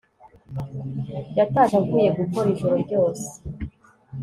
[1.37, 3.27] yatashye avuye gukora ijoro ryose